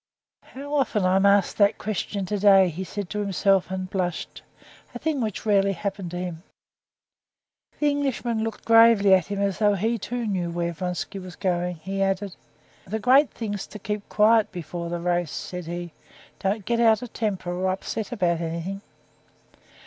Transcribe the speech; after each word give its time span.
"How 0.41 0.73
often 0.73 1.05
I'm 1.05 1.27
asked 1.27 1.59
that 1.59 1.77
question 1.77 2.25
today!" 2.25 2.69
he 2.69 2.83
said 2.83 3.07
to 3.11 3.19
himself, 3.19 3.69
and 3.69 3.83
he 3.83 3.91
blushed, 3.91 4.41
a 4.95 4.97
thing 4.97 5.21
which 5.21 5.45
rarely 5.45 5.73
happened 5.73 6.09
to 6.09 6.17
him. 6.17 6.41
The 7.79 7.91
Englishman 7.91 8.43
looked 8.43 8.65
gravely 8.65 9.13
at 9.13 9.27
him; 9.27 9.37
and, 9.37 9.49
as 9.49 9.59
though 9.59 9.75
he, 9.75 9.99
too, 9.99 10.25
knew 10.25 10.49
where 10.49 10.73
Vronsky 10.73 11.19
was 11.19 11.35
going, 11.35 11.75
he 11.75 12.01
added: 12.01 12.35
"The 12.87 12.97
great 12.97 13.29
thing's 13.29 13.67
to 13.67 13.77
keep 13.77 14.09
quiet 14.09 14.51
before 14.51 14.91
a 14.91 14.99
race," 14.99 15.29
said 15.29 15.67
he; 15.67 15.91
"don't 16.39 16.65
get 16.65 16.79
out 16.79 17.03
of 17.03 17.13
temper 17.13 17.51
or 17.53 17.69
upset 17.71 18.11
about 18.11 18.41
anything." 18.41 18.81